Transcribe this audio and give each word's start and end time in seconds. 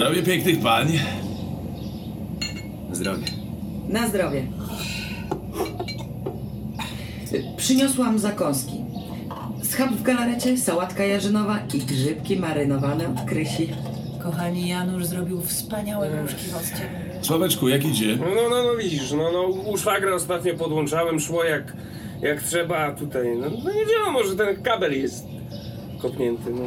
Zdrowie 0.00 0.22
pięknych 0.22 0.60
pań. 0.60 0.98
Zdrowie. 2.92 3.26
Na 3.88 4.08
zdrowie. 4.08 4.46
Przyniosłam 7.56 8.18
zakąski. 8.18 8.72
Schab 9.62 9.90
w 9.90 10.02
galarecie, 10.02 10.58
sałatka 10.58 11.04
jarzynowa 11.04 11.58
i 11.74 11.78
grzybki 11.78 12.36
marynowane 12.36 13.08
od 13.08 13.20
krysi. 13.28 13.68
Kochani 14.22 14.68
Janusz 14.68 15.04
zrobił 15.04 15.42
wspaniałe 15.42 16.10
gruszki 16.10 16.50
goście. 16.50 16.90
Sławeczku, 17.22 17.68
jak 17.68 17.84
idzie? 17.84 18.16
No, 18.16 18.26
no, 18.50 18.62
no, 18.64 18.76
widzisz, 18.76 19.12
no, 19.12 19.32
no 19.32 19.42
u 19.42 19.76
szwagra 19.76 20.14
ostatnio 20.14 20.54
podłączałem, 20.54 21.20
szło 21.20 21.44
jak, 21.44 21.72
jak 22.22 22.42
trzeba, 22.42 22.78
a 22.78 22.92
tutaj, 22.92 23.36
no, 23.36 23.46
no 23.64 23.72
nie 23.72 23.86
wiadomo, 23.86 24.24
że 24.24 24.36
ten 24.36 24.62
kabel 24.62 25.00
jest 25.00 25.24
kopnięty, 26.02 26.50
no. 26.50 26.66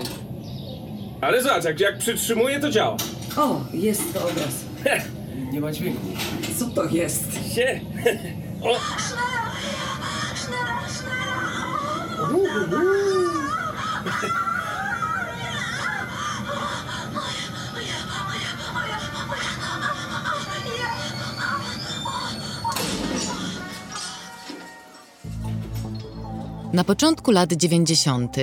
Ale 1.21 1.43
zobacz, 1.43 1.63
jak, 1.63 1.79
jak 1.79 1.97
przytrzymuje, 1.97 2.59
to 2.59 2.69
działa. 2.69 2.97
O, 3.37 3.61
jest 3.73 4.13
to 4.13 4.19
obraz. 4.19 4.53
Nie 5.51 5.61
ma 5.61 5.71
dźwięku. 5.71 6.07
Co 6.59 6.65
to 6.65 6.85
jest? 6.85 7.23
Sie. 7.53 7.81
O! 8.61 8.75
Na 26.73 26.83
początku 26.83 27.31
lat 27.31 27.53
90. 27.53 28.35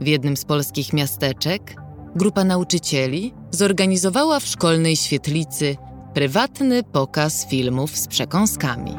w 0.00 0.06
jednym 0.06 0.36
z 0.36 0.44
polskich 0.44 0.92
miasteczek 0.92 1.76
grupa 2.16 2.44
nauczycieli 2.44 3.34
zorganizowała 3.50 4.40
w 4.40 4.46
szkolnej 4.46 4.96
świetlicy 4.96 5.76
prywatny 6.14 6.82
pokaz 6.82 7.46
filmów 7.48 7.96
z 7.96 8.06
przekąskami. 8.06 8.96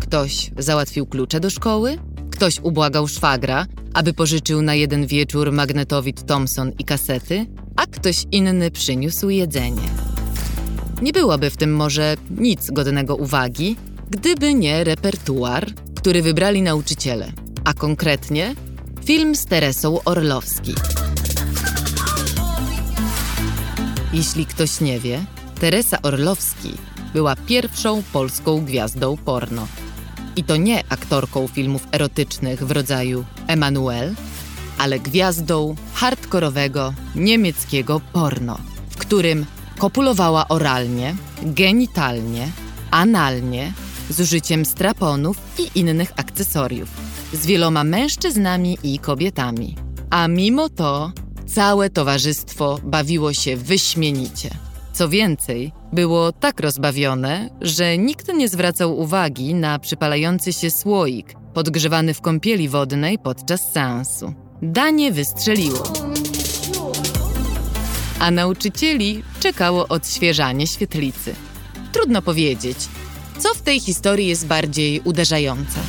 Ktoś 0.00 0.50
załatwił 0.58 1.06
klucze 1.06 1.40
do 1.40 1.50
szkoły, 1.50 1.98
ktoś 2.30 2.60
ubłagał 2.60 3.08
szwagra, 3.08 3.66
aby 3.94 4.12
pożyczył 4.12 4.62
na 4.62 4.74
jeden 4.74 5.06
wieczór 5.06 5.52
magnetowid 5.52 6.26
Thomson 6.26 6.72
i 6.78 6.84
kasety, 6.84 7.46
a 7.76 7.86
ktoś 7.86 8.24
inny 8.32 8.70
przyniósł 8.70 9.28
jedzenie. 9.28 9.88
Nie 11.02 11.12
byłoby 11.12 11.50
w 11.50 11.56
tym 11.56 11.74
może 11.76 12.16
nic 12.30 12.70
godnego 12.70 13.16
uwagi, 13.16 13.76
gdyby 14.10 14.54
nie 14.54 14.84
repertuar, 14.84 15.66
który 15.94 16.22
wybrali 16.22 16.62
nauczyciele, 16.62 17.32
a 17.64 17.74
konkretnie 17.74 18.54
film 19.06 19.34
z 19.34 19.46
Teresą 19.46 20.04
Orlowski. 20.04 20.74
Jeśli 24.12 24.46
ktoś 24.46 24.80
nie 24.80 25.00
wie, 25.00 25.24
Teresa 25.60 26.02
Orlowski 26.02 26.72
była 27.12 27.36
pierwszą 27.36 28.02
polską 28.12 28.64
gwiazdą 28.64 29.16
porno. 29.16 29.66
I 30.36 30.44
to 30.44 30.56
nie 30.56 30.84
aktorką 30.88 31.48
filmów 31.48 31.86
erotycznych 31.92 32.64
w 32.66 32.70
rodzaju 32.70 33.24
Emanuel, 33.46 34.14
ale 34.78 34.98
gwiazdą 34.98 35.74
hardkorowego 35.94 36.94
niemieckiego 37.14 38.00
porno, 38.12 38.58
w 38.90 38.96
którym 38.96 39.46
kopulowała 39.78 40.48
oralnie, 40.48 41.16
genitalnie, 41.42 42.48
analnie, 42.90 43.72
z 44.10 44.20
użyciem 44.20 44.64
straponów 44.64 45.36
i 45.58 45.78
innych 45.78 46.12
akcesoriów, 46.16 47.05
z 47.32 47.46
wieloma 47.46 47.84
mężczyznami 47.84 48.78
i 48.82 48.98
kobietami. 48.98 49.76
A 50.10 50.28
mimo 50.28 50.68
to 50.68 51.12
całe 51.46 51.90
towarzystwo 51.90 52.78
bawiło 52.84 53.32
się 53.32 53.56
wyśmienicie. 53.56 54.50
Co 54.92 55.08
więcej, 55.08 55.72
było 55.92 56.32
tak 56.32 56.60
rozbawione, 56.60 57.50
że 57.60 57.98
nikt 57.98 58.34
nie 58.34 58.48
zwracał 58.48 58.98
uwagi 58.98 59.54
na 59.54 59.78
przypalający 59.78 60.52
się 60.52 60.70
słoik 60.70 61.34
podgrzewany 61.54 62.14
w 62.14 62.20
kąpieli 62.20 62.68
wodnej 62.68 63.18
podczas 63.18 63.72
seansu. 63.72 64.34
Danie 64.62 65.12
wystrzeliło. 65.12 65.82
A 68.18 68.30
nauczycieli 68.30 69.22
czekało 69.40 69.88
odświeżanie 69.88 70.66
świetlicy. 70.66 71.34
Trudno 71.92 72.22
powiedzieć, 72.22 72.78
co 73.38 73.54
w 73.54 73.62
tej 73.62 73.80
historii 73.80 74.26
jest 74.26 74.46
bardziej 74.46 75.00
uderzające. 75.00 75.80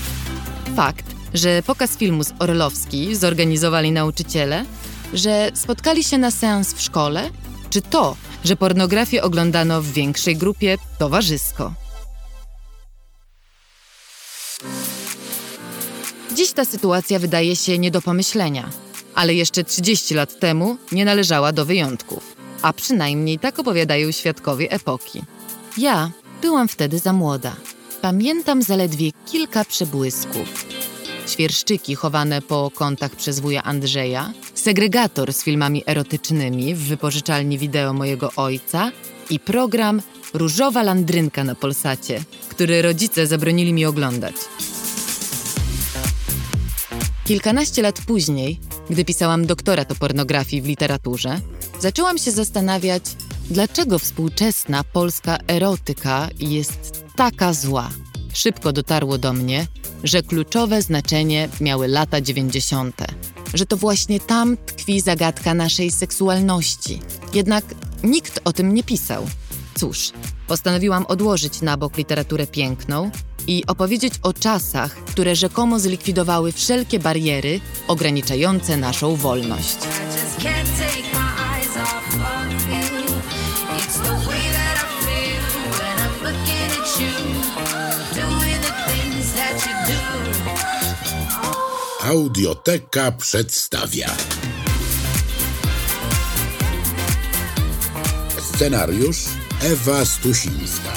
Fakt, 0.76 1.17
że 1.38 1.64
pokaz 1.64 1.98
filmu 1.98 2.24
z 2.24 2.34
Orlowski 2.40 3.16
zorganizowali 3.16 3.92
nauczyciele, 3.92 4.66
że 5.14 5.52
spotkali 5.54 6.04
się 6.04 6.18
na 6.18 6.32
seans 6.32 6.74
w 6.74 6.82
szkole, 6.82 7.30
czy 7.70 7.82
to, 7.82 8.16
że 8.46 8.56
pornografię 8.56 9.24
oglądano 9.24 9.82
w 9.82 9.92
większej 9.92 10.36
grupie 10.38 10.78
towarzysko. 11.00 11.74
Dziś 16.36 16.52
ta 16.52 16.66
sytuacja 16.66 17.20
wydaje 17.20 17.56
się 17.56 17.78
nie 17.78 17.92
do 17.92 18.02
pomyślenia, 18.02 18.70
ale 19.16 19.34
jeszcze 19.34 19.64
30 19.64 20.14
lat 20.14 20.40
temu 20.40 20.78
nie 20.92 21.06
należała 21.06 21.52
do 21.52 21.66
wyjątków, 21.66 22.36
a 22.62 22.74
przynajmniej 22.74 23.40
tak 23.40 23.60
opowiadają 23.60 24.12
świadkowie 24.12 24.72
epoki. 24.72 25.22
Ja 25.78 26.12
byłam 26.42 26.68
wtedy 26.68 27.00
za 27.00 27.14
młoda. 27.14 27.56
Pamiętam 28.02 28.62
zaledwie 28.62 29.12
kilka 29.32 29.66
przebłysków. 29.66 30.77
Świerszczyki 31.28 31.96
chowane 31.96 32.42
po 32.42 32.72
kątach 32.76 33.16
przez 33.16 33.40
wuja 33.40 33.64
Andrzeja, 33.64 34.34
segregator 34.56 35.34
z 35.34 35.44
filmami 35.44 35.84
erotycznymi 35.86 36.76
w 36.76 36.80
wypożyczalni 36.80 37.58
wideo 37.58 37.94
mojego 37.94 38.32
ojca 38.36 38.92
i 39.30 39.40
program 39.40 40.02
Różowa 40.34 40.84
Landrynka 40.84 41.44
na 41.44 41.56
Polsacie, 41.56 42.24
który 42.50 42.82
rodzice 42.82 43.28
zabronili 43.28 43.74
mi 43.74 43.86
oglądać. 43.86 44.36
Kilkanaście 47.26 47.82
lat 47.82 48.02
później, 48.08 48.60
gdy 48.90 49.06
pisałam 49.06 49.46
doktorat 49.46 49.92
o 49.92 49.96
pornografii 49.96 50.62
w 50.62 50.66
literaturze, 50.66 51.40
zaczęłam 51.80 52.18
się 52.18 52.32
zastanawiać, 52.32 53.04
dlaczego 53.50 54.00
współczesna 54.00 54.84
polska 54.84 55.38
erotyka 55.48 56.30
jest 56.40 57.06
taka 57.16 57.54
zła. 57.54 57.90
Szybko 58.34 58.74
dotarło 58.74 59.18
do 59.18 59.34
mnie, 59.34 59.68
że 60.04 60.24
kluczowe 60.24 60.82
znaczenie 60.82 61.50
miały 61.62 61.88
lata 61.88 62.22
90., 62.22 63.02
że 63.54 63.66
to 63.66 63.78
właśnie 63.78 64.20
tam 64.20 64.58
tkwi 64.58 65.02
zagadka 65.02 65.54
naszej 65.54 65.92
seksualności. 65.92 67.00
Jednak 67.34 67.66
nikt 68.04 68.40
o 68.44 68.54
tym 68.54 68.74
nie 68.74 68.84
pisał. 68.84 69.28
Cóż, 69.76 70.12
postanowiłam 70.48 71.06
odłożyć 71.06 71.62
na 71.62 71.78
bok 71.78 71.98
literaturę 71.98 72.48
piękną 72.48 73.12
i 73.48 73.64
opowiedzieć 73.68 74.14
o 74.24 74.34
czasach, 74.34 74.96
które 74.96 75.36
rzekomo 75.36 75.80
zlikwidowały 75.80 76.52
wszelkie 76.52 77.00
bariery 77.00 77.60
ograniczające 77.88 78.78
naszą 78.78 79.16
wolność. 79.16 79.78
Audioteka 92.08 93.12
przedstawia. 93.12 94.10
Scenariusz 98.40 99.18
Ewa 99.62 100.06
Stusińska. 100.06 100.94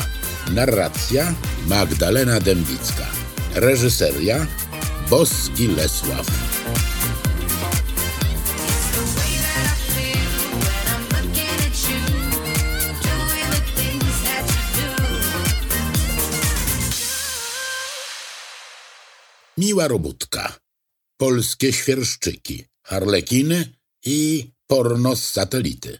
Narracja 0.51 1.35
Magdalena 1.67 2.41
Dębicka. 2.41 3.07
Reżyseria 3.55 4.47
Boski 5.09 5.69
Lesław. 5.69 6.27
Miła 19.59 19.89
robótka. 19.89 20.70
Polskie 21.21 21.73
świerszczyki. 21.73 22.65
Harlekiny 22.83 23.65
i 24.05 24.51
porno 24.67 25.17
z 25.17 25.25
satelity. 25.25 25.99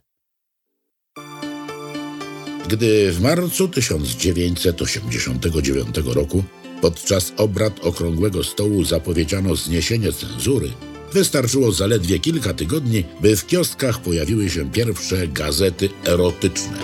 Gdy 2.69 3.13
w 3.13 3.21
marcu 3.21 3.69
1989 3.69 5.97
roku 6.05 6.45
podczas 6.81 7.33
obrad 7.37 7.81
Okrągłego 7.81 8.45
Stołu 8.45 8.85
zapowiedziano 8.85 9.57
zniesienie 9.57 10.13
cenzury, 10.13 10.73
wystarczyło 11.13 11.73
zaledwie 11.73 12.19
kilka 12.19 12.55
tygodni, 12.55 13.05
by 13.21 13.37
w 13.37 13.47
kioskach 13.47 14.03
pojawiły 14.03 14.51
się 14.51 14.71
pierwsze 14.71 15.29
gazety 15.29 15.89
erotyczne. 16.05 16.79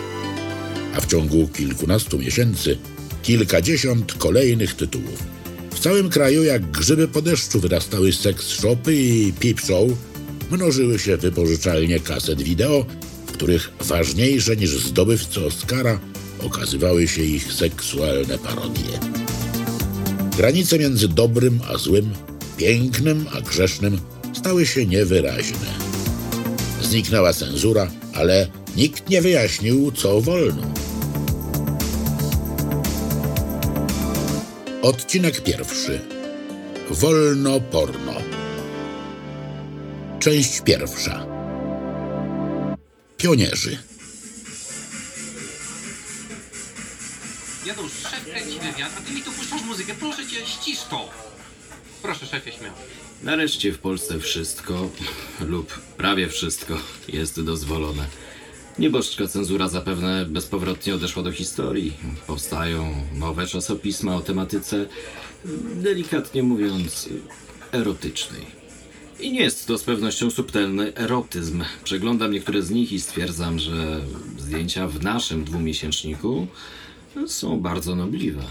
A 0.97 1.01
w 1.01 1.07
ciągu 1.07 1.49
kilkunastu 1.49 2.19
miesięcy 2.19 2.79
kilkadziesiąt 3.23 4.15
kolejnych 4.15 4.75
tytułów. 4.75 5.36
W 5.77 5.81
całym 5.81 6.11
kraju 6.11 6.45
jak 6.45 6.71
grzyby 6.71 7.09
po 7.09 7.23
deszczu 7.23 7.61
wyrastały 7.61 8.13
seks 8.13 8.49
shopy 8.49 8.95
i 8.95 9.33
peep 9.33 9.61
show, 9.61 9.91
mnożyły 10.51 10.99
się 10.99 11.17
wypożyczalnie 11.17 12.01
kaset 12.01 12.43
wideo, 12.43 12.87
w 13.27 13.33
których 13.33 13.73
ważniejsze 13.81 14.57
niż 14.57 14.71
zdobywcy 14.71 15.45
Oscara 15.45 16.01
okazywały 16.43 17.09
się 17.09 17.23
ich 17.23 17.53
seksualne 17.53 18.39
parodie. 18.39 18.99
Granice 20.37 20.79
między 20.79 21.09
dobrym 21.09 21.61
a 21.69 21.79
złym, 21.79 22.11
pięknym 22.57 23.27
a 23.33 23.41
grzesznym 23.41 23.99
stały 24.33 24.67
się 24.67 24.87
niewyraźne. 24.87 25.67
Zniknęła 26.83 27.33
cenzura, 27.33 27.91
ale 28.15 28.49
nikt 28.77 29.11
nie 29.11 29.23
wyjaśnił, 29.23 29.93
co 29.93 30.21
wolno. 30.21 30.86
Odcinek 34.87 35.41
pierwszy. 35.41 36.01
Wolno 36.91 37.61
porno. 37.61 38.15
Część 40.21 40.61
pierwsza. 40.61 41.27
Pionierzy. 43.17 43.79
Janusz, 47.67 47.93
szef 48.03 48.25
kręci 48.25 48.59
wywiad, 48.61 48.93
a 48.99 49.01
ty 49.01 49.13
mi 49.13 49.23
tu 49.23 49.33
puszczasz 49.33 49.63
muzykę. 49.63 49.95
Proszę 50.01 50.27
cię, 50.27 50.47
ścisz 50.47 50.83
to. 50.91 51.11
Proszę, 52.03 52.27
szefie, 52.27 52.53
śmiało. 52.53 52.77
Nareszcie 53.23 53.73
w 53.73 53.79
Polsce 53.79 54.19
wszystko, 54.19 54.91
lub 55.41 55.73
prawie 55.97 56.29
wszystko, 56.29 56.79
jest 57.09 57.41
dozwolone. 57.41 58.07
Nieboszczka 58.79 59.27
cenzura 59.27 59.69
zapewne 59.69 60.27
bezpowrotnie 60.27 60.95
odeszła 60.95 61.23
do 61.23 61.33
historii. 61.33 61.93
Powstają 62.27 62.95
nowe 63.15 63.47
czasopisma 63.47 64.17
o 64.17 64.21
tematyce, 64.21 64.87
delikatnie 65.75 66.43
mówiąc, 66.43 67.09
erotycznej. 67.73 68.47
I 69.21 69.33
nie 69.33 69.41
jest 69.41 69.67
to 69.67 69.79
z 69.79 69.83
pewnością 69.83 70.31
subtelny 70.31 70.95
erotyzm. 70.95 71.65
Przeglądam 71.85 72.33
niektóre 72.33 72.63
z 72.63 72.71
nich 72.71 72.93
i 72.93 73.01
stwierdzam, 73.01 73.59
że 73.59 74.01
zdjęcia 74.39 74.89
w 74.89 75.03
naszym 75.03 75.45
dwumiesięczniku 75.45 76.47
są 77.27 77.61
bardzo 77.61 77.95
nobliwe. 77.95 78.43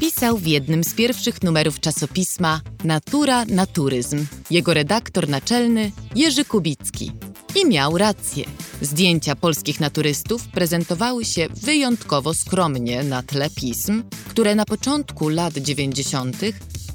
Pisał 0.00 0.38
w 0.38 0.46
jednym 0.46 0.84
z 0.84 0.94
pierwszych 0.94 1.42
numerów 1.42 1.80
czasopisma 1.80 2.60
Natura 2.84 3.44
Naturyzm 3.44 4.26
jego 4.50 4.74
redaktor 4.74 5.28
naczelny 5.28 5.92
Jerzy 6.14 6.44
Kubicki. 6.44 7.12
I 7.54 7.66
miał 7.66 7.98
rację. 7.98 8.44
Zdjęcia 8.82 9.36
polskich 9.36 9.80
naturystów 9.80 10.48
prezentowały 10.48 11.24
się 11.24 11.46
wyjątkowo 11.62 12.34
skromnie 12.34 13.02
na 13.02 13.22
tle 13.22 13.50
pism, 13.50 14.02
które 14.28 14.54
na 14.54 14.64
początku 14.64 15.28
lat 15.28 15.54
90. 15.54 16.36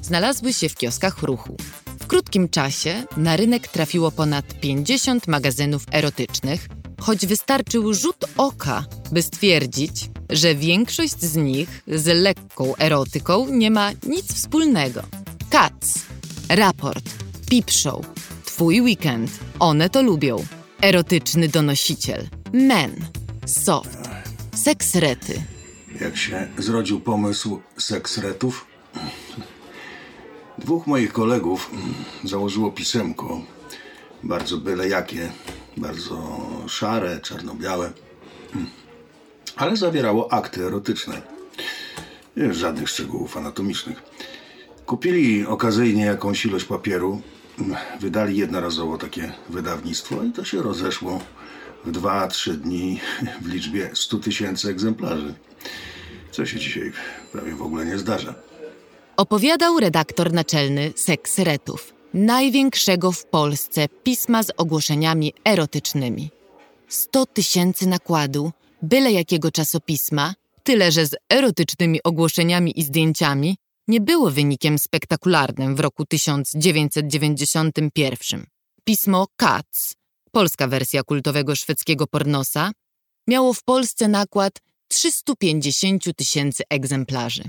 znalazły 0.01 0.53
się 0.53 0.69
w 0.69 0.75
kioskach 0.75 1.23
ruchu. 1.23 1.57
W 1.99 2.07
krótkim 2.07 2.49
czasie 2.49 3.03
na 3.17 3.37
rynek 3.37 3.67
trafiło 3.67 4.11
ponad 4.11 4.59
50 4.59 5.27
magazynów 5.27 5.83
erotycznych, 5.91 6.67
choć 7.01 7.25
wystarczył 7.25 7.93
rzut 7.93 8.25
oka, 8.37 8.85
by 9.11 9.21
stwierdzić, 9.21 10.09
że 10.29 10.55
większość 10.55 11.19
z 11.19 11.35
nich 11.35 11.83
z 11.87 12.05
lekką 12.05 12.75
erotyką 12.75 13.47
nie 13.49 13.71
ma 13.71 13.91
nic 14.07 14.33
wspólnego. 14.33 15.03
Kac, 15.49 15.99
raport, 16.49 17.05
Peep 17.49 17.71
Twój 18.55 18.81
weekend, 18.81 19.31
one 19.59 19.89
to 19.89 20.01
lubią. 20.01 20.45
Erotyczny 20.81 21.47
donosiciel, 21.47 22.27
men, 22.53 22.95
soft, 23.45 24.09
seksrety. 24.53 25.41
Jak 26.01 26.17
się 26.17 26.47
zrodził 26.57 26.99
pomysł 26.99 27.61
seksretów? 27.77 28.65
Dwóch 30.57 30.87
moich 30.87 31.13
kolegów 31.13 31.71
założyło 32.23 32.71
pisemko, 32.71 33.41
bardzo 34.23 34.57
byle 34.57 34.87
jakie, 34.87 35.31
bardzo 35.77 36.41
szare, 36.67 37.19
czarno-białe, 37.21 37.91
ale 39.55 39.77
zawierało 39.77 40.33
akty 40.33 40.65
erotyczne. 40.65 41.21
Żadnych 42.51 42.89
szczegółów 42.89 43.37
anatomicznych. 43.37 44.03
Kupili 44.85 45.45
okazyjnie 45.45 46.05
jakąś 46.05 46.45
ilość 46.45 46.65
papieru, 46.65 47.21
wydali 47.99 48.37
jednorazowo 48.37 48.97
takie 48.97 49.33
wydawnictwo 49.49 50.23
i 50.23 50.31
to 50.31 50.43
się 50.43 50.61
rozeszło 50.61 51.21
w 51.85 51.91
2-3 51.91 52.51
dni 52.51 52.99
w 53.41 53.47
liczbie 53.47 53.89
100 53.93 54.17
tysięcy 54.17 54.69
egzemplarzy. 54.69 55.33
Co 56.31 56.45
się 56.45 56.59
dzisiaj 56.59 56.91
prawie 57.31 57.55
w 57.55 57.61
ogóle 57.61 57.85
nie 57.85 57.97
zdarza. 57.97 58.35
Opowiadał 59.17 59.79
redaktor 59.79 60.33
naczelny 60.33 60.93
Seksretów, 60.95 61.93
największego 62.13 63.11
w 63.11 63.25
Polsce 63.25 63.87
pisma 64.03 64.43
z 64.43 64.51
ogłoszeniami 64.57 65.33
erotycznymi. 65.45 66.29
100 66.87 67.25
tysięcy 67.25 67.87
nakładu, 67.87 68.51
byle 68.81 69.11
jakiego 69.11 69.51
czasopisma, 69.51 70.33
tyle 70.63 70.91
że 70.91 71.05
z 71.05 71.15
erotycznymi 71.29 72.03
ogłoszeniami 72.03 72.79
i 72.79 72.83
zdjęciami, 72.83 73.57
nie 73.87 74.01
było 74.01 74.31
wynikiem 74.31 74.79
spektakularnym 74.79 75.75
w 75.75 75.79
roku 75.79 76.05
1991. 76.05 78.45
Pismo 78.83 79.27
Katz, 79.35 79.95
polska 80.31 80.67
wersja 80.67 81.03
kultowego 81.03 81.55
szwedzkiego 81.55 82.07
pornosa, 82.07 82.71
miało 83.27 83.53
w 83.53 83.63
Polsce 83.63 84.07
nakład 84.07 84.59
350 84.87 86.15
tysięcy 86.15 86.63
egzemplarzy. 86.69 87.43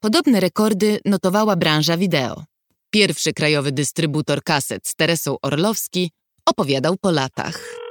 Podobne 0.00 0.40
rekordy 0.40 1.00
notowała 1.04 1.56
branża 1.56 1.96
wideo. 1.96 2.44
Pierwszy 2.90 3.32
krajowy 3.32 3.72
dystrybutor 3.72 4.42
kaset 4.42 4.88
z 4.88 4.94
Teresą 4.94 5.36
Orlowski 5.42 6.10
opowiadał 6.46 6.96
po 6.96 7.10
latach. 7.10 7.87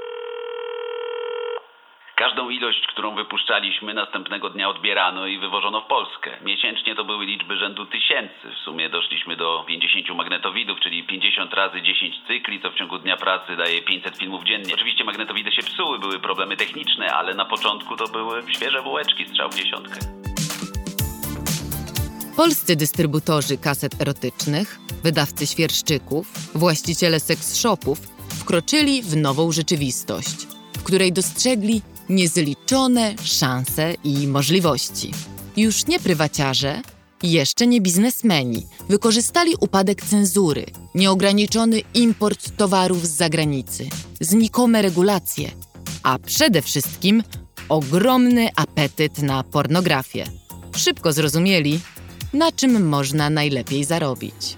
Każdą 2.24 2.50
ilość, 2.50 2.88
którą 2.88 3.16
wypuszczaliśmy, 3.16 3.94
następnego 3.94 4.50
dnia 4.50 4.70
odbierano 4.70 5.28
i 5.28 5.40
wywożono 5.40 5.82
w 5.82 5.86
Polskę. 5.86 6.32
Miesięcznie 6.42 6.96
to 6.96 7.04
były 7.04 7.26
liczby 7.26 7.58
rzędu 7.58 7.86
tysięcy. 7.86 8.46
W 8.56 8.58
sumie 8.66 8.90
doszliśmy 8.90 9.36
do 9.36 9.64
50 9.68 10.10
magnetowidów, 10.10 10.80
czyli 10.80 11.04
50 11.04 11.54
razy 11.54 11.82
10 11.82 12.16
cykli, 12.28 12.62
co 12.62 12.72
w 12.72 12.76
ciągu 12.76 13.00
dnia 13.00 13.18
pracy 13.18 13.56
daje 13.56 13.82
500 13.82 14.18
filmów 14.18 14.44
dziennie. 14.44 14.74
Oczywiście 14.74 15.04
magnetowidy 15.04 15.52
się 15.52 15.62
psuły, 15.62 16.00
były 16.00 16.20
problemy 16.20 16.58
techniczne, 16.58 17.14
ale 17.14 17.34
na 17.34 17.46
początku 17.46 17.96
to 17.98 18.08
były 18.08 18.44
świeże 18.54 18.84
bułeczki, 18.84 19.26
strzał 19.28 19.50
w 19.50 19.56
dziesiątkę. 19.56 20.00
Polscy 22.38 22.76
dystrybutorzy 22.76 23.58
kaset 23.58 24.02
erotycznych, 24.02 24.78
wydawcy 25.04 25.48
świerszczyków, 25.48 26.28
właściciele 26.56 27.20
seks 27.20 27.62
shopów 27.62 27.98
wkroczyli 28.42 29.02
w 29.02 29.18
nową 29.18 29.52
rzeczywistość, 29.52 30.48
w 30.78 30.84
której 30.84 31.14
dostrzegli 31.14 31.82
niezliczone 32.10 33.16
szanse 33.24 33.94
i 34.04 34.28
możliwości. 34.28 35.12
Już 35.58 35.88
nie 35.88 36.00
prywaciarze, 36.00 36.82
jeszcze 37.24 37.68
nie 37.68 37.82
biznesmeni 37.82 38.68
wykorzystali 38.90 39.52
upadek 39.60 40.02
cenzury, 40.02 40.66
nieograniczony 40.96 41.82
import 41.94 42.58
towarów 42.58 43.08
z 43.08 43.12
zagranicy, 43.12 43.90
znikome 44.22 44.82
regulacje, 44.82 45.52
a 46.04 46.20
przede 46.20 46.62
wszystkim 46.62 47.24
ogromny 47.70 48.50
apetyt 48.56 49.22
na 49.22 49.44
pornografię. 49.44 50.26
Szybko 50.76 51.14
zrozumieli, 51.14 51.80
na 52.34 52.52
czym 52.52 52.88
można 52.88 53.30
najlepiej 53.30 53.84
zarobić. 53.86 54.58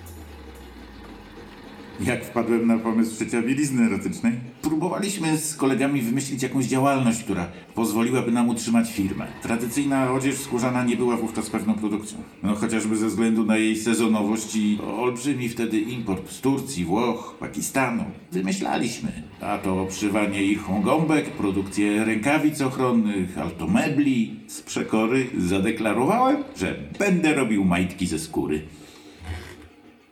Jak 2.06 2.25
wpadłem 2.25 2.68
na 2.68 2.77
pomysł 2.77 3.20
szycia 3.20 3.41
bielizny 3.41 3.84
erotycznej? 3.86 4.34
Próbowaliśmy 4.62 5.38
z 5.38 5.56
kolegami 5.56 6.01
wymyślić 6.01 6.44
jakąś 6.44 6.65
działalność, 6.65 7.24
która 7.24 7.48
pozwoliłaby 7.75 8.32
nam 8.32 8.50
utrzymać 8.50 8.91
firmę. 8.91 9.27
Tradycyjna 9.41 10.12
odzież 10.12 10.36
skórzana 10.36 10.84
nie 10.84 10.96
była 10.96 11.18
wówczas 11.18 11.50
pewną 11.50 11.74
produkcją. 11.74 12.18
No 12.44 12.56
chociażby 12.56 12.98
ze 12.98 13.08
względu 13.08 13.46
na 13.46 13.58
jej 13.58 13.75
sezonowość 13.75 14.56
i 14.56 14.79
olbrzymi 14.98 15.50
wtedy 15.50 15.79
import 15.79 16.32
z 16.32 16.41
Turcji, 16.41 16.86
Włoch, 16.86 17.36
Pakistanu. 17.39 18.03
Wymyślaliśmy. 18.32 19.24
A 19.41 19.58
to 19.58 19.82
obszywanie 19.82 20.44
irchą 20.44 20.82
gąbek, 20.82 21.29
produkcję 21.29 22.06
rękawic 22.06 22.62
ochronnych, 22.62 23.38
altomebli. 23.38 24.39
Z 24.48 24.62
przekory 24.62 25.27
zadeklarowałem, 25.38 26.44
że 26.58 26.75
będę 27.00 27.34
robił 27.34 27.65
majtki 27.65 28.08
ze 28.08 28.20
skóry. 28.20 28.62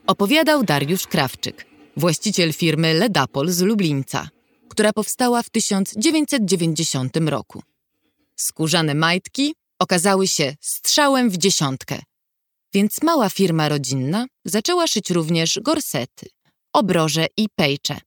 Opowiadał 0.06 0.64
Dariusz 0.64 1.06
Krawczyk, 1.06 1.67
właściciel 1.98 2.52
firmy 2.52 2.94
Ledapol 2.94 3.48
z 3.48 3.60
Lublińca, 3.60 4.28
która 4.68 4.92
powstała 4.92 5.42
w 5.42 5.50
1990 5.50 7.16
roku. 7.16 7.62
Skórzane 8.36 8.94
majtki 8.94 9.54
okazały 9.78 10.28
się 10.28 10.54
strzałem 10.60 11.30
w 11.30 11.36
dziesiątkę, 11.36 11.98
więc 12.74 13.02
mała 13.02 13.28
firma 13.28 13.68
rodzinna 13.68 14.26
zaczęła 14.44 14.86
szyć 14.86 15.10
również 15.10 15.58
gorsety, 15.62 16.26
obroże 16.72 17.26
i 17.36 17.48
pejcze. 17.56 18.00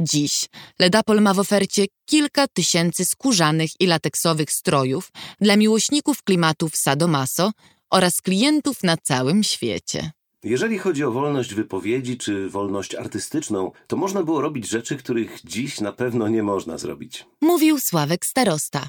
Dziś 0.00 0.46
Ledapol 0.78 1.20
ma 1.20 1.34
w 1.34 1.38
ofercie 1.38 1.86
kilka 2.04 2.48
tysięcy 2.48 3.04
skórzanych 3.04 3.70
i 3.80 3.86
lateksowych 3.86 4.52
strojów 4.52 5.10
dla 5.40 5.56
miłośników 5.56 6.22
klimatów 6.22 6.76
sadomaso 6.76 7.50
oraz 7.90 8.22
klientów 8.22 8.82
na 8.82 8.96
całym 8.96 9.44
świecie. 9.44 10.10
Jeżeli 10.44 10.78
chodzi 10.78 11.04
o 11.04 11.12
wolność 11.12 11.54
wypowiedzi 11.54 12.18
czy 12.18 12.48
wolność 12.48 12.94
artystyczną, 12.94 13.72
to 13.86 13.96
można 13.96 14.22
było 14.22 14.40
robić 14.40 14.68
rzeczy, 14.68 14.96
których 14.96 15.40
dziś 15.44 15.80
na 15.80 15.92
pewno 15.92 16.28
nie 16.28 16.42
można 16.42 16.78
zrobić. 16.78 17.26
Mówił 17.40 17.78
Sławek 17.78 18.26
Starosta, 18.26 18.88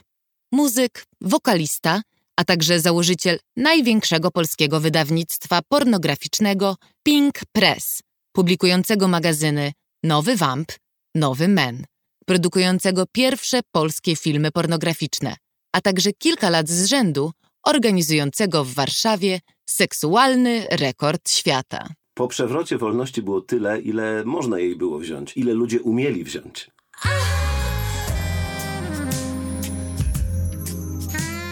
muzyk, 0.52 1.06
wokalista, 1.22 2.02
a 2.36 2.44
także 2.44 2.80
założyciel 2.80 3.40
największego 3.58 4.32
polskiego 4.32 4.80
wydawnictwa 4.80 5.60
pornograficznego 5.68 6.76
Pink 7.04 7.36
Press, 7.52 8.02
publikującego 8.32 9.08
magazyny 9.08 9.74
Nowy 10.04 10.36
Vamp, 10.36 10.72
Nowy 11.16 11.48
Men, 11.48 11.86
produkującego 12.26 13.06
pierwsze 13.12 13.60
polskie 13.72 14.16
filmy 14.16 14.52
pornograficzne, 14.52 15.36
a 15.74 15.82
także 15.82 16.14
kilka 16.14 16.50
lat 16.50 16.70
z 16.70 16.86
rzędu 16.86 17.32
organizującego 17.66 18.66
w 18.66 18.74
Warszawie 18.74 19.40
seksualny 19.70 20.68
rekord 20.72 21.30
świata. 21.30 21.88
Po 22.14 22.28
przewrocie 22.28 22.78
wolności 22.78 23.22
było 23.22 23.42
tyle, 23.42 23.82
ile 23.82 24.24
można 24.26 24.60
jej 24.60 24.76
było 24.76 25.00
wziąć, 25.00 25.38
ile 25.38 25.54
ludzie 25.54 25.82
umieli 25.82 26.24
wziąć. 26.24 26.72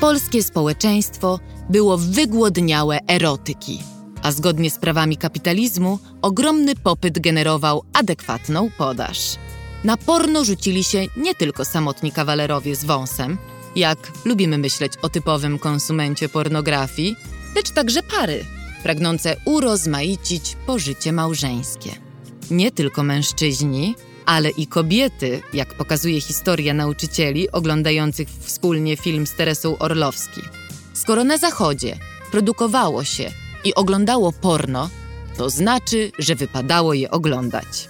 Polskie 0.01 0.43
społeczeństwo 0.43 1.39
było 1.69 1.97
wygłodniałe 1.97 2.99
erotyki, 3.07 3.79
a 4.23 4.31
zgodnie 4.31 4.71
z 4.71 4.77
prawami 4.77 5.17
kapitalizmu 5.17 5.99
ogromny 6.21 6.75
popyt 6.75 7.19
generował 7.19 7.83
adekwatną 7.93 8.69
podaż. 8.77 9.35
Na 9.83 9.97
porno 9.97 10.45
rzucili 10.45 10.83
się 10.83 11.05
nie 11.17 11.35
tylko 11.35 11.65
samotni 11.65 12.11
kawalerowie 12.11 12.75
z 12.75 12.85
wąsem, 12.85 13.37
jak 13.75 14.11
lubimy 14.25 14.57
myśleć 14.57 14.93
o 15.01 15.09
typowym 15.09 15.59
konsumencie 15.59 16.29
pornografii, 16.29 17.15
lecz 17.55 17.69
także 17.69 18.03
pary, 18.03 18.45
pragnące 18.83 19.35
urozmaicić 19.45 20.57
pożycie 20.65 21.11
małżeńskie. 21.11 21.89
Nie 22.51 22.71
tylko 22.71 23.03
mężczyźni, 23.03 23.95
ale 24.25 24.49
i 24.49 24.67
kobiety, 24.67 25.41
jak 25.53 25.73
pokazuje 25.73 26.21
historia 26.21 26.73
nauczycieli 26.73 27.51
oglądających 27.51 28.27
wspólnie 28.39 28.97
film 28.97 29.27
z 29.27 29.35
Teresą 29.35 29.77
Orlowski. 29.77 30.41
Skoro 30.93 31.23
na 31.23 31.37
Zachodzie 31.37 31.97
produkowało 32.31 33.03
się 33.03 33.31
i 33.63 33.75
oglądało 33.75 34.31
porno, 34.31 34.89
to 35.37 35.49
znaczy, 35.49 36.11
że 36.19 36.35
wypadało 36.35 36.93
je 36.93 37.11
oglądać. 37.11 37.89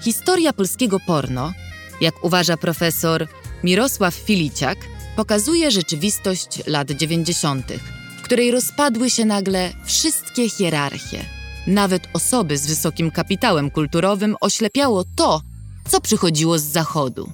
Historia 0.00 0.52
polskiego 0.52 1.00
porno, 1.06 1.52
jak 2.00 2.24
uważa 2.24 2.56
profesor 2.56 3.28
Mirosław 3.64 4.14
Filiciak, 4.14 4.78
pokazuje 5.16 5.70
rzeczywistość 5.70 6.66
lat 6.66 6.90
90., 6.90 7.66
w 7.72 8.03
której 8.34 8.50
rozpadły 8.50 9.10
się 9.10 9.24
nagle 9.24 9.72
wszystkie 9.84 10.48
hierarchie. 10.50 11.24
Nawet 11.66 12.02
osoby 12.12 12.58
z 12.58 12.66
wysokim 12.66 13.10
kapitałem 13.10 13.70
kulturowym 13.70 14.36
oślepiało 14.40 15.04
to, 15.16 15.40
co 15.88 16.00
przychodziło 16.00 16.58
z 16.58 16.62
zachodu. 16.62 17.30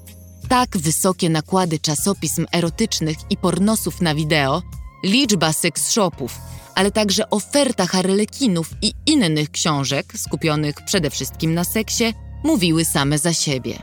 Tak 0.48 0.78
wysokie 0.78 1.30
nakłady 1.30 1.78
czasopism 1.78 2.46
erotycznych 2.52 3.16
i 3.30 3.36
pornosów 3.36 4.00
na 4.00 4.14
wideo, 4.14 4.62
liczba 5.04 5.52
seks 5.52 5.90
shopów, 5.90 6.38
ale 6.74 6.90
także 6.90 7.30
oferta 7.30 7.86
harlekinów 7.86 8.70
i 8.82 8.92
innych 9.06 9.50
książek 9.50 10.12
skupionych 10.16 10.74
przede 10.86 11.10
wszystkim 11.10 11.54
na 11.54 11.64
seksie, 11.64 12.14
mówiły 12.44 12.84
same 12.84 13.18
za 13.18 13.32
siebie. 13.32 13.78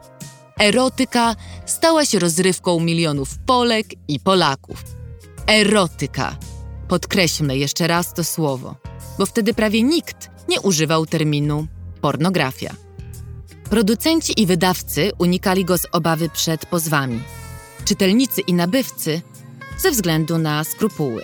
Erotyka 0.59 1.35
stała 1.65 2.05
się 2.05 2.19
rozrywką 2.19 2.79
milionów 2.79 3.29
Polek 3.45 3.87
i 4.07 4.19
Polaków. 4.19 4.83
Erotyka. 5.47 6.37
Podkreślmy 6.87 7.57
jeszcze 7.57 7.87
raz 7.87 8.13
to 8.13 8.23
słowo, 8.23 8.75
bo 9.19 9.25
wtedy 9.25 9.53
prawie 9.53 9.83
nikt 9.83 10.29
nie 10.49 10.61
używał 10.61 11.05
terminu 11.05 11.67
pornografia. 12.01 12.75
Producenci 13.69 14.41
i 14.41 14.45
wydawcy 14.45 15.11
unikali 15.17 15.65
go 15.65 15.77
z 15.77 15.87
obawy 15.91 16.29
przed 16.29 16.65
pozwami. 16.65 17.19
Czytelnicy 17.85 18.41
i 18.41 18.53
nabywcy 18.53 19.21
ze 19.77 19.91
względu 19.91 20.37
na 20.37 20.63
skrupuły. 20.63 21.23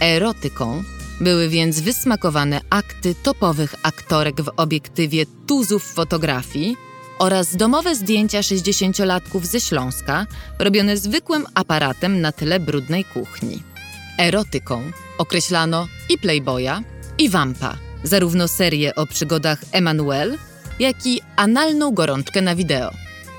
Erotyką 0.00 0.82
były 1.20 1.48
więc 1.48 1.80
wysmakowane 1.80 2.60
akty 2.70 3.14
topowych 3.14 3.74
aktorek 3.82 4.40
w 4.42 4.50
obiektywie 4.56 5.26
tuzów 5.46 5.84
fotografii 5.84 6.76
oraz 7.18 7.56
domowe 7.56 7.94
zdjęcia 7.94 8.40
60-latków 8.40 9.44
ze 9.44 9.60
Śląska, 9.60 10.26
robione 10.58 10.96
zwykłym 10.96 11.46
aparatem 11.54 12.20
na 12.20 12.32
tyle 12.32 12.60
brudnej 12.60 13.04
kuchni. 13.04 13.69
Erotyką 14.20 14.90
określano 15.18 15.88
i 16.08 16.18
Playboya, 16.18 16.82
i 17.18 17.28
Wampa, 17.28 17.76
zarówno 18.04 18.48
serię 18.48 18.94
o 18.94 19.06
przygodach 19.06 19.58
Emanuel, 19.72 20.38
jak 20.78 21.06
i 21.06 21.20
analną 21.36 21.90
gorączkę 21.90 22.42
na 22.42 22.54
wideo. 22.54 22.90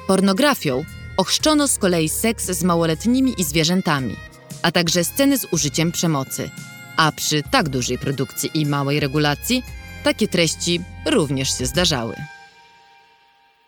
Pornografią 0.08 0.86
ochrzczono 1.18 1.68
z 1.68 1.78
kolei 1.78 2.10
seks 2.10 2.46
z 2.46 2.64
małoletnimi 2.64 3.34
i 3.38 3.44
zwierzętami, 3.44 4.16
a 4.62 4.72
także 4.72 5.04
sceny 5.04 5.38
z 5.38 5.48
użyciem 5.52 5.92
przemocy. 5.92 6.50
A 6.98 7.12
przy 7.12 7.44
tak 7.52 7.70
dużej 7.70 7.98
produkcji 7.98 8.50
i 8.54 8.66
małej 8.66 9.00
regulacji, 9.00 9.64
takie 10.04 10.28
treści 10.28 10.82
również 11.06 11.58
się 11.58 11.66
zdarzały. 11.66 12.16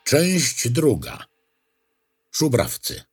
Część 0.04 0.70
druga. 0.70 1.26
Szubrawcy. 2.32 3.04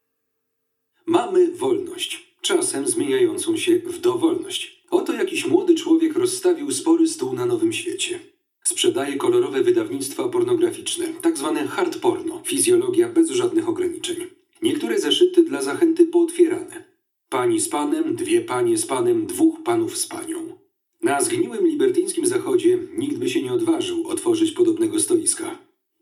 Mamy 1.06 1.56
wolność, 1.56 2.29
czasem 2.40 2.86
zmieniającą 2.86 3.56
się 3.56 3.78
w 3.78 3.98
dowolność. 3.98 4.84
Oto 4.90 5.12
jakiś 5.12 5.46
młody 5.46 5.74
człowiek 5.74 6.16
rozstawił 6.16 6.70
spory 6.70 7.08
stół 7.08 7.32
na 7.32 7.46
nowym 7.46 7.72
świecie. 7.72 8.20
Sprzedaje 8.64 9.16
kolorowe 9.16 9.62
wydawnictwa 9.62 10.28
pornograficzne, 10.28 11.06
tak 11.22 11.38
zwane 11.38 11.66
hard 11.66 11.98
porno, 11.98 12.42
fizjologia 12.44 13.08
bez 13.08 13.30
żadnych 13.30 13.68
ograniczeń. 13.68 14.16
Niektóre 14.62 14.98
zeszyty 14.98 15.42
dla 15.42 15.62
zachęty 15.62 16.06
pootwierane. 16.06 16.84
Pani 17.28 17.60
z 17.60 17.68
panem, 17.68 18.16
dwie 18.16 18.40
panie 18.40 18.78
z 18.78 18.86
panem, 18.86 19.26
dwóch 19.26 19.62
panów 19.62 19.96
z 19.96 20.06
panią. 20.06 20.58
Na 21.02 21.20
zgniłym 21.20 21.66
libertyńskim 21.66 22.26
zachodzie 22.26 22.78
nikt 22.96 23.16
by 23.16 23.28
się 23.28 23.42
nie 23.42 23.52
odważył 23.52 24.08
otworzyć 24.08 24.52
podobnego 24.52 25.00
stoiska. 25.00 25.58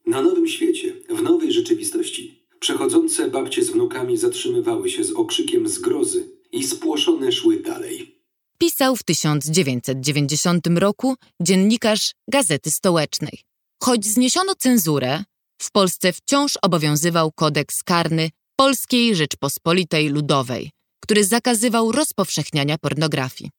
Na 0.06 0.22
nowym 0.22 0.48
świecie, 0.48 0.92
w 1.08 1.22
nowej 1.22 1.52
rzeczywistości, 1.52 2.37
przechodzące 2.60 3.30
babcie 3.30 3.64
z 3.64 3.70
wnukami 3.70 4.16
zatrzymywały 4.16 4.90
się 4.90 5.04
z 5.04 5.12
okrzykiem 5.12 5.68
zgrozy 5.68 6.28
i 6.52 6.64
spłoszone 6.64 7.32
szły 7.32 7.60
dalej. 7.60 8.18
Pisał 8.58 8.96
w 8.96 9.02
1990 9.02 10.66
roku 10.66 11.14
dziennikarz 11.40 12.12
Gazety 12.28 12.70
Stołecznej. 12.70 13.40
Choć 13.82 14.06
zniesiono 14.06 14.54
cenzurę, 14.54 15.24
w 15.62 15.70
Polsce 15.70 16.12
wciąż 16.12 16.58
obowiązywał 16.62 17.32
kodeks 17.32 17.82
karny 17.82 18.30
Polskiej 18.56 19.16
Rzeczpospolitej 19.16 20.08
Ludowej, 20.08 20.70
który 21.02 21.24
zakazywał 21.24 21.92
rozpowszechniania 21.92 22.78
pornografii. 22.78 23.50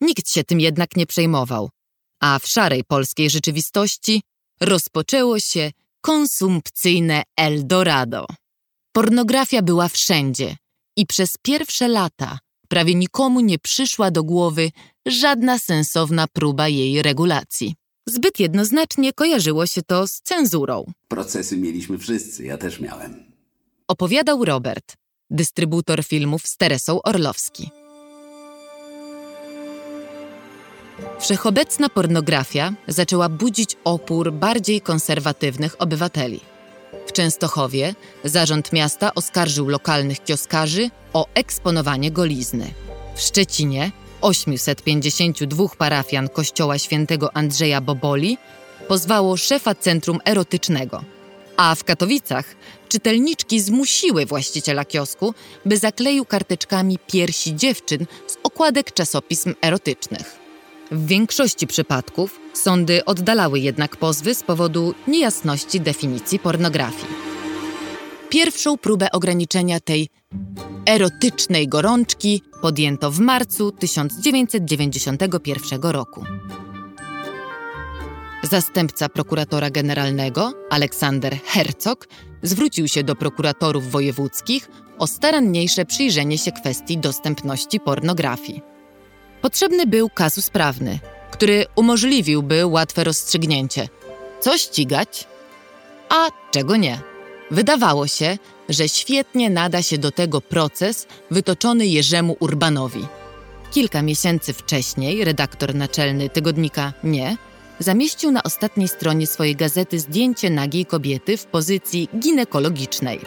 Nikt 0.00 0.30
się 0.30 0.44
tym 0.44 0.60
jednak 0.60 0.96
nie 0.96 1.06
przejmował, 1.06 1.70
a 2.20 2.38
w 2.38 2.46
szarej 2.46 2.84
polskiej 2.84 3.30
rzeczywistości 3.30 4.22
rozpoczęło 4.60 5.38
się 5.38 5.70
konsumpcyjne 6.00 7.22
Eldorado. 7.36 8.26
Pornografia 8.98 9.62
była 9.62 9.88
wszędzie 9.88 10.56
i 10.96 11.06
przez 11.06 11.34
pierwsze 11.42 11.88
lata 11.88 12.38
prawie 12.68 12.94
nikomu 12.94 13.40
nie 13.40 13.58
przyszła 13.58 14.10
do 14.10 14.24
głowy 14.24 14.70
żadna 15.06 15.58
sensowna 15.58 16.26
próba 16.32 16.68
jej 16.68 17.02
regulacji. 17.02 17.74
Zbyt 18.08 18.40
jednoznacznie 18.40 19.12
kojarzyło 19.12 19.66
się 19.66 19.82
to 19.82 20.08
z 20.08 20.20
cenzurą. 20.20 20.84
Procesy 21.08 21.56
mieliśmy 21.56 21.98
wszyscy, 21.98 22.44
ja 22.44 22.58
też 22.58 22.80
miałem. 22.80 23.32
Opowiadał 23.88 24.44
Robert, 24.44 24.96
dystrybutor 25.30 26.04
filmów 26.04 26.46
z 26.46 26.56
Teresą 26.56 27.02
Orlowski. 27.02 27.70
Wszechobecna 31.20 31.88
pornografia 31.88 32.72
zaczęła 32.88 33.28
budzić 33.28 33.76
opór 33.84 34.32
bardziej 34.32 34.80
konserwatywnych 34.80 35.82
obywateli. 35.82 36.40
W 37.06 37.12
Częstochowie 37.12 37.94
zarząd 38.24 38.72
miasta 38.72 39.14
oskarżył 39.14 39.68
lokalnych 39.68 40.24
kioskarzy 40.24 40.90
o 41.12 41.26
eksponowanie 41.34 42.10
golizny. 42.10 42.74
W 43.14 43.20
Szczecinie 43.20 43.90
852 44.20 45.68
parafian 45.78 46.28
kościoła 46.28 46.78
świętego 46.78 47.36
Andrzeja 47.36 47.80
Boboli 47.80 48.38
pozwało 48.88 49.36
szefa 49.36 49.74
centrum 49.74 50.18
erotycznego, 50.24 51.04
a 51.56 51.74
w 51.74 51.84
Katowicach 51.84 52.54
czytelniczki 52.88 53.60
zmusiły 53.60 54.26
właściciela 54.26 54.84
kiosku, 54.84 55.34
by 55.64 55.76
zakleił 55.76 56.24
karteczkami 56.24 56.98
piersi 57.06 57.56
dziewczyn 57.56 58.06
z 58.26 58.36
okładek 58.42 58.92
czasopism 58.92 59.54
erotycznych. 59.62 60.47
W 60.90 61.06
większości 61.06 61.66
przypadków 61.66 62.40
sądy 62.54 63.04
oddalały 63.04 63.60
jednak 63.60 63.96
pozwy 63.96 64.34
z 64.34 64.42
powodu 64.42 64.94
niejasności 65.08 65.80
definicji 65.80 66.38
pornografii. 66.38 67.06
Pierwszą 68.28 68.78
próbę 68.78 69.10
ograniczenia 69.12 69.80
tej 69.80 70.08
erotycznej 70.86 71.68
gorączki 71.68 72.42
podjęto 72.62 73.10
w 73.10 73.20
marcu 73.20 73.72
1991 73.72 75.82
roku. 75.82 76.24
Zastępca 78.42 79.08
prokuratora 79.08 79.70
generalnego, 79.70 80.52
Aleksander 80.70 81.38
Herzog, 81.44 82.08
zwrócił 82.42 82.88
się 82.88 83.04
do 83.04 83.16
prokuratorów 83.16 83.90
wojewódzkich 83.90 84.70
o 84.98 85.06
staranniejsze 85.06 85.84
przyjrzenie 85.84 86.38
się 86.38 86.52
kwestii 86.52 86.98
dostępności 86.98 87.80
pornografii. 87.80 88.77
Potrzebny 89.42 89.86
był 89.86 90.10
kazus 90.10 90.50
prawny, 90.50 90.98
który 91.30 91.66
umożliwiłby 91.76 92.66
łatwe 92.66 93.04
rozstrzygnięcie, 93.04 93.88
co 94.40 94.58
ścigać, 94.58 95.26
a 96.08 96.28
czego 96.50 96.76
nie. 96.76 97.00
Wydawało 97.50 98.06
się, 98.06 98.38
że 98.68 98.88
świetnie 98.88 99.50
nada 99.50 99.82
się 99.82 99.98
do 99.98 100.10
tego 100.10 100.40
proces 100.40 101.06
wytoczony 101.30 101.86
Jerzemu 101.86 102.36
Urbanowi. 102.40 103.06
Kilka 103.70 104.02
miesięcy 104.02 104.52
wcześniej 104.52 105.24
redaktor 105.24 105.74
naczelny 105.74 106.30
tygodnika 106.30 106.92
Nie 107.04 107.36
zamieścił 107.78 108.30
na 108.30 108.42
ostatniej 108.42 108.88
stronie 108.88 109.26
swojej 109.26 109.56
gazety 109.56 109.98
zdjęcie 109.98 110.50
nagiej 110.50 110.86
kobiety 110.86 111.36
w 111.36 111.46
pozycji 111.46 112.08
ginekologicznej. 112.18 113.20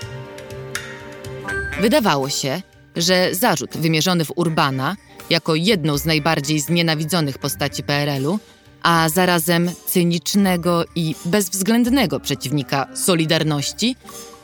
Wydawało 1.81 2.29
się, 2.29 2.61
że 3.01 3.35
zarzut 3.35 3.77
wymierzony 3.77 4.25
w 4.25 4.31
Urbana 4.35 4.95
jako 5.29 5.55
jedną 5.55 5.97
z 5.97 6.05
najbardziej 6.05 6.59
znienawidzonych 6.59 7.37
postaci 7.37 7.83
PRL-u, 7.83 8.39
a 8.83 9.09
zarazem 9.09 9.71
cynicznego 9.85 10.85
i 10.95 11.15
bezwzględnego 11.25 12.19
przeciwnika 12.19 12.87
Solidarności, 12.95 13.95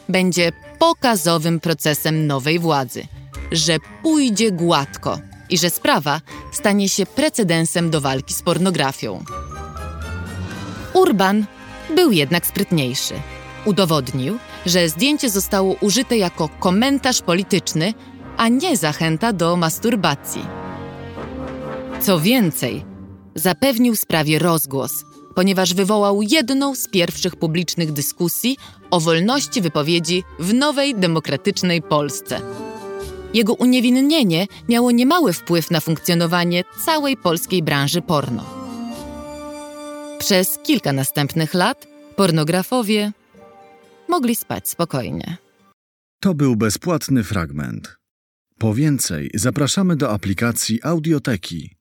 będzie 0.09 0.51
pokazowym 0.79 1.59
procesem 1.59 2.27
nowej 2.27 2.59
władzy, 2.59 3.07
że 3.51 3.77
pójdzie 4.03 4.51
gładko 4.51 5.19
i 5.49 5.57
że 5.57 5.69
sprawa 5.69 6.21
stanie 6.51 6.89
się 6.89 7.05
precedensem 7.05 7.89
do 7.89 8.01
walki 8.01 8.33
z 8.33 8.41
pornografią. 8.41 9.23
Urban 10.93 11.45
był 11.95 12.11
jednak 12.11 12.45
sprytniejszy. 12.45 13.13
Udowodnił, 13.65 14.37
że 14.65 14.89
zdjęcie 14.89 15.29
zostało 15.29 15.75
użyte 15.81 16.17
jako 16.17 16.49
komentarz 16.59 17.21
polityczny, 17.21 17.93
a 18.37 18.47
nie 18.47 18.77
zachęta 18.77 19.33
do 19.33 19.55
masturbacji. 19.55 20.45
Co 22.01 22.19
więcej, 22.19 22.85
zapewnił 23.35 23.95
sprawie 23.95 24.39
rozgłos, 24.39 25.05
ponieważ 25.35 25.73
wywołał 25.73 26.21
jedną 26.21 26.75
z 26.75 26.87
pierwszych 26.87 27.35
publicznych 27.35 27.91
dyskusji 27.91 28.57
o 28.91 28.99
wolności 28.99 29.61
wypowiedzi 29.61 30.23
w 30.39 30.53
nowej 30.53 30.95
demokratycznej 30.95 31.81
Polsce. 31.81 32.41
Jego 33.33 33.53
uniewinnienie 33.53 34.47
miało 34.69 34.91
niemały 34.91 35.33
wpływ 35.33 35.71
na 35.71 35.79
funkcjonowanie 35.79 36.63
całej 36.85 37.17
polskiej 37.17 37.63
branży 37.63 38.01
porno. 38.01 38.43
Przez 40.19 40.59
kilka 40.63 40.93
następnych 40.93 41.53
lat 41.53 41.87
pornografowie 42.15 43.11
mogli 44.09 44.35
spać 44.35 44.69
spokojnie. 44.69 45.37
To 46.19 46.33
był 46.33 46.55
bezpłatny 46.55 47.23
fragment. 47.23 47.97
Po 48.57 48.73
więcej 48.73 49.29
zapraszamy 49.33 49.95
do 49.95 50.11
aplikacji 50.11 50.79
Audioteki 50.83 51.76